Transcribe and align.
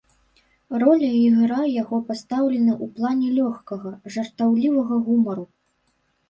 Роля 0.83 1.09
і 1.17 1.17
ігра 1.25 1.59
яго 1.81 1.99
пастаўлены 2.07 2.71
ў 2.83 2.95
плане 2.95 3.27
лёгкага, 3.37 3.93
жартаўлівага 4.17 4.95
гумару. 5.11 5.45